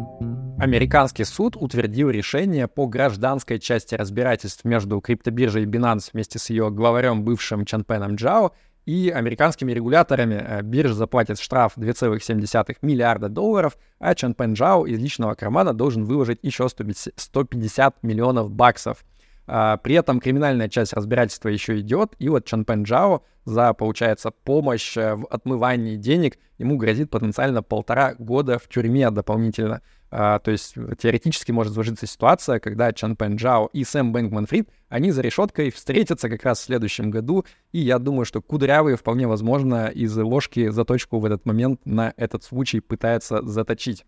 Американский 0.63 1.25
суд 1.25 1.58
утвердил 1.60 2.10
решение 2.10 2.70
по 2.70 2.88
гражданской 2.88 3.60
части 3.60 3.96
разбирательств 3.96 4.63
между 4.63 5.01
криптобиржей 5.01 5.65
Binance 5.65 6.12
вместе 6.13 6.39
с 6.39 6.50
ее 6.50 6.72
главарем 6.72 7.25
бывшим 7.25 7.65
Чанпеном 7.65 8.15
Джао 8.15 8.53
и 8.86 9.10
американскими 9.13 9.74
регуляторами. 9.74 10.36
Э, 10.36 10.62
биржа 10.62 10.93
заплатит 10.93 11.41
штраф 11.41 11.74
2,7 11.75 12.77
миллиарда 12.82 13.27
долларов, 13.27 13.77
а 14.00 14.15
Чанпен 14.15 14.53
Джао 14.53 14.86
из 14.86 15.00
личного 15.00 15.34
кармана 15.34 15.74
должен 15.74 16.05
выложить 16.05 16.39
еще 16.43 16.70
150 16.70 18.01
миллионов 18.01 18.50
баксов. 18.50 19.03
А, 19.46 19.77
при 19.77 19.96
этом 19.96 20.20
криминальная 20.22 20.70
часть 20.70 20.93
разбирательства 20.93 21.50
еще 21.50 21.79
идет, 21.79 22.13
и 22.20 22.29
вот 22.29 22.46
Чан 22.46 22.63
Пен 22.63 22.84
Джао 22.84 23.24
за, 23.43 23.74
получается, 23.74 24.32
помощь 24.32 24.96
э, 24.96 25.15
в 25.15 25.25
отмывании 25.25 25.98
денег 25.98 26.38
ему 26.58 26.77
грозит 26.77 27.10
потенциально 27.10 27.62
полтора 27.62 28.15
года 28.17 28.58
в 28.58 28.70
тюрьме 28.70 29.10
дополнительно. 29.12 29.82
А, 30.15 30.38
то 30.38 30.51
есть 30.51 30.75
теоретически 31.00 31.51
может 31.51 31.74
сложиться 31.74 32.05
ситуация, 32.05 32.60
когда 32.60 32.93
Чан 32.93 33.15
Пен 33.15 33.36
Джао 33.36 33.67
и 33.74 33.84
Сэм 33.84 34.12
Бэнкман 34.12 34.46
Фрид, 34.46 34.70
они 34.88 35.10
за 35.10 35.24
решеткой 35.24 35.72
встретятся 35.72 36.29
как 36.29 36.43
раз 36.43 36.60
в 36.60 36.65
следующем 36.65 37.10
году, 37.10 37.46
и 37.72 37.79
я 37.79 37.98
думаю, 37.98 38.25
что 38.25 38.39
Кудрявый 38.39 38.96
вполне 38.96 39.27
возможно 39.27 39.88
из 39.88 40.15
ложки 40.15 40.70
заточку 40.70 41.17
в 41.17 41.25
этот 41.25 41.48
момент 41.48 41.82
на 41.86 42.13
этот 42.15 42.43
случай 42.43 42.79
пытается 42.79 43.41
заточить. 43.41 44.05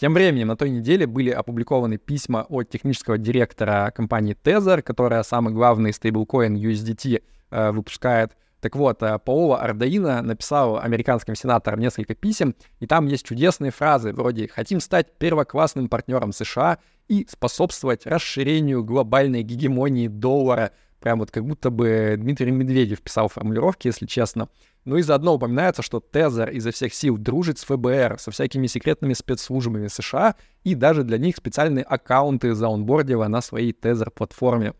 Тем 0.00 0.14
временем 0.14 0.48
на 0.48 0.56
той 0.56 0.68
неделе 0.68 1.06
были 1.06 1.30
опубликованы 1.30 1.96
письма 1.96 2.44
от 2.48 2.68
технического 2.68 3.16
директора 3.16 3.92
компании 3.94 4.36
Tether, 4.42 4.82
которая 4.82 5.22
самый 5.22 5.54
главный 5.54 5.92
стейблкоин 5.92 6.56
USDT 6.56 7.22
э, 7.50 7.70
выпускает. 7.70 8.32
Так 8.66 8.74
вот, 8.74 9.00
э, 9.00 9.16
Паоло 9.20 9.60
Ардаина 9.60 10.22
написал 10.22 10.76
американским 10.76 11.36
сенаторам 11.36 11.78
несколько 11.78 12.16
писем, 12.16 12.56
и 12.80 12.86
там 12.88 13.06
есть 13.06 13.24
чудесные 13.24 13.70
фразы 13.70 14.12
вроде 14.12 14.48
«хотим 14.48 14.80
стать 14.80 15.16
первоклассным 15.18 15.88
партнером 15.88 16.32
США 16.32 16.78
и 17.06 17.24
способствовать 17.30 18.06
расширению 18.06 18.82
глобальной 18.82 19.44
гегемонии 19.44 20.08
доллара». 20.08 20.72
Прям 20.98 21.20
вот 21.20 21.30
как 21.30 21.46
будто 21.46 21.70
бы 21.70 22.16
Дмитрий 22.18 22.50
Медведев 22.50 23.02
писал 23.02 23.28
формулировки, 23.28 23.86
если 23.86 24.04
честно. 24.04 24.48
Ну 24.84 24.96
и 24.96 25.02
заодно 25.02 25.34
упоминается, 25.34 25.82
что 25.82 26.00
Тезер 26.00 26.50
изо 26.50 26.72
всех 26.72 26.92
сил 26.92 27.18
дружит 27.18 27.60
с 27.60 27.64
ФБР, 27.66 28.16
со 28.18 28.32
всякими 28.32 28.66
секретными 28.66 29.12
спецслужбами 29.12 29.86
США, 29.86 30.34
и 30.64 30.74
даже 30.74 31.04
для 31.04 31.18
них 31.18 31.36
специальные 31.36 31.84
аккаунты 31.84 32.52
заунбордила 32.52 33.28
на 33.28 33.42
своей 33.42 33.72
Тезер-платформе. 33.72 34.74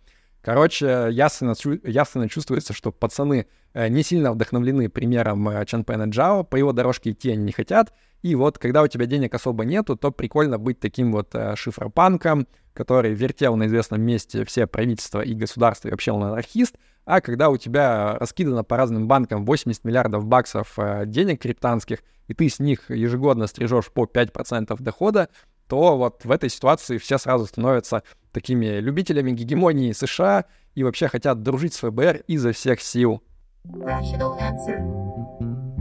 Короче, 0.47 1.09
ясно, 1.11 1.55
ясно 1.83 2.29
чувствуется, 2.29 2.73
что 2.73 2.93
пацаны 2.93 3.49
э, 3.75 3.89
не 3.89 4.05
сильно 4.05 4.31
вдохновлены 4.31 4.89
примером 4.89 5.49
э, 5.49 5.67
Чанпена 5.67 6.05
Джао, 6.05 6.45
по 6.45 6.55
его 6.55 6.73
дорожке 6.73 7.11
идти 7.11 7.33
они 7.33 7.43
не 7.43 7.51
хотят, 7.51 7.93
и 8.23 8.37
вот 8.37 8.57
когда 8.57 8.85
у 8.85 8.87
тебя 8.87 9.07
денег 9.07 9.35
особо 9.35 9.65
нету, 9.65 9.97
то 9.97 10.13
прикольно 10.13 10.57
быть 10.59 10.79
таким 10.79 11.11
вот 11.11 11.35
э, 11.35 11.57
шифропанком, 11.57 12.47
который 12.75 13.13
вертел 13.13 13.57
на 13.57 13.67
известном 13.67 14.03
месте 14.03 14.45
все 14.45 14.69
правительства 14.69 15.21
и 15.21 15.35
государства, 15.35 15.89
и 15.89 15.91
вообще 15.91 16.13
он 16.13 16.23
анархист, 16.23 16.77
а 17.07 17.21
когда 17.21 17.51
у 17.51 17.57
тебя 17.57 18.17
раскидано 18.17 18.63
по 18.63 18.77
разным 18.77 19.09
банкам 19.09 19.45
80 19.45 19.83
миллиардов 19.83 20.27
баксов 20.27 20.79
денег 21.07 21.43
криптанских, 21.43 22.05
и 22.29 22.35
ты 22.35 22.49
с 22.49 22.61
них 22.61 22.89
ежегодно 22.89 23.49
стрижешь 23.49 23.91
по 23.91 24.05
5% 24.05 24.81
дохода, 24.81 25.29
то 25.69 25.97
вот 25.97 26.25
в 26.25 26.31
этой 26.31 26.49
ситуации 26.49 26.99
все 26.99 27.19
сразу 27.19 27.47
становятся 27.47 28.03
такими 28.33 28.79
любителями 28.79 29.33
гегемонии 29.33 29.93
США 29.93 30.45
и 30.75 30.85
вообще 30.85 31.09
хотят 31.09 31.43
дружить 31.43 31.75
с 31.75 31.79
ФБР 31.79 32.23
изо 32.27 32.53
всех 32.53 32.81
сил. 32.81 33.23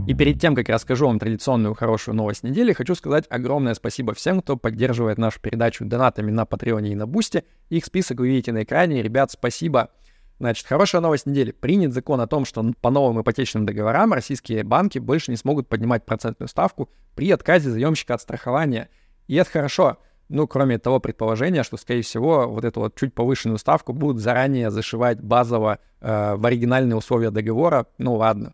И 0.06 0.14
перед 0.14 0.40
тем, 0.40 0.54
как 0.54 0.68
я 0.68 0.74
расскажу 0.76 1.06
вам 1.06 1.18
традиционную 1.18 1.74
хорошую 1.74 2.14
новость 2.14 2.44
недели, 2.44 2.72
хочу 2.72 2.94
сказать 2.94 3.24
огромное 3.28 3.74
спасибо 3.74 4.14
всем, 4.14 4.40
кто 4.40 4.56
поддерживает 4.56 5.18
нашу 5.18 5.40
передачу 5.40 5.84
донатами 5.84 6.30
на 6.30 6.46
Патреоне 6.46 6.92
и 6.92 6.94
на 6.94 7.08
Бусте. 7.08 7.42
Их 7.70 7.84
список 7.84 8.20
вы 8.20 8.28
видите 8.28 8.52
на 8.52 8.62
экране. 8.62 9.02
Ребят, 9.02 9.32
спасибо. 9.32 9.90
Значит, 10.38 10.66
хорошая 10.66 11.00
новость 11.00 11.26
недели. 11.26 11.50
Принят 11.50 11.92
закон 11.92 12.20
о 12.20 12.28
том, 12.28 12.44
что 12.44 12.64
по 12.80 12.90
новым 12.90 13.20
ипотечным 13.20 13.66
договорам 13.66 14.12
российские 14.12 14.62
банки 14.62 14.98
больше 15.00 15.32
не 15.32 15.36
смогут 15.36 15.68
поднимать 15.68 16.04
процентную 16.04 16.48
ставку 16.48 16.88
при 17.16 17.30
отказе 17.32 17.70
заемщика 17.70 18.14
от 18.14 18.20
страхования. 18.20 18.88
И 19.26 19.34
это 19.34 19.50
хорошо. 19.50 19.98
Ну, 20.28 20.48
кроме 20.48 20.78
того 20.78 20.98
предположения, 20.98 21.62
что, 21.62 21.76
скорее 21.76 22.02
всего, 22.02 22.48
вот 22.48 22.64
эту 22.64 22.80
вот 22.80 22.96
чуть 22.96 23.14
повышенную 23.14 23.58
ставку 23.58 23.92
будут 23.92 24.20
заранее 24.20 24.70
зашивать 24.70 25.20
базово 25.20 25.78
э, 26.00 26.34
в 26.34 26.44
оригинальные 26.44 26.96
условия 26.96 27.30
договора. 27.30 27.86
Ну, 27.98 28.14
ладно. 28.14 28.52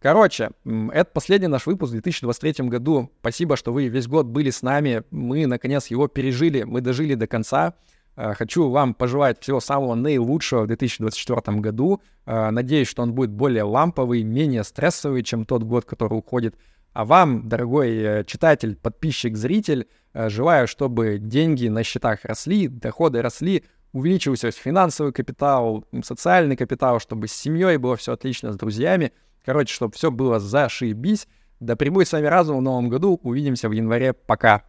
Короче, 0.00 0.50
это 0.64 1.10
последний 1.12 1.48
наш 1.48 1.66
выпуск 1.66 1.90
в 1.90 1.94
2023 1.94 2.68
году. 2.68 3.10
Спасибо, 3.20 3.56
что 3.56 3.72
вы 3.72 3.88
весь 3.88 4.06
год 4.06 4.26
были 4.26 4.50
с 4.50 4.62
нами. 4.62 5.02
Мы, 5.10 5.46
наконец, 5.46 5.88
его 5.88 6.08
пережили. 6.08 6.62
Мы 6.62 6.80
дожили 6.80 7.14
до 7.14 7.26
конца. 7.26 7.74
Э, 8.16 8.34
хочу 8.34 8.68
вам 8.68 8.94
пожелать 8.94 9.40
всего 9.40 9.60
самого 9.60 9.94
наилучшего 9.94 10.62
в 10.62 10.66
2024 10.68 11.58
году. 11.58 12.00
Э, 12.26 12.50
надеюсь, 12.50 12.88
что 12.88 13.02
он 13.02 13.12
будет 13.12 13.30
более 13.30 13.64
ламповый, 13.64 14.22
менее 14.22 14.64
стрессовый, 14.64 15.22
чем 15.22 15.44
тот 15.44 15.62
год, 15.62 15.84
который 15.84 16.18
уходит. 16.18 16.56
А 16.92 17.04
вам, 17.04 17.48
дорогой 17.48 17.96
э, 17.96 18.24
читатель, 18.24 18.76
подписчик, 18.76 19.36
зритель, 19.36 19.88
желаю, 20.14 20.68
чтобы 20.68 21.18
деньги 21.18 21.68
на 21.68 21.82
счетах 21.82 22.24
росли, 22.24 22.68
доходы 22.68 23.22
росли, 23.22 23.64
увеличивался 23.92 24.50
финансовый 24.50 25.12
капитал, 25.12 25.84
социальный 26.02 26.56
капитал, 26.56 27.00
чтобы 27.00 27.28
с 27.28 27.32
семьей 27.32 27.76
было 27.76 27.96
все 27.96 28.12
отлично, 28.12 28.52
с 28.52 28.56
друзьями. 28.56 29.12
Короче, 29.44 29.74
чтобы 29.74 29.94
все 29.94 30.10
было 30.10 30.38
зашибись. 30.38 31.26
Да 31.60 31.76
прибудет 31.76 32.08
с 32.08 32.12
вами 32.12 32.26
разум 32.26 32.58
в 32.58 32.62
новом 32.62 32.88
году. 32.88 33.20
Увидимся 33.22 33.68
в 33.68 33.72
январе. 33.72 34.12
Пока. 34.12 34.64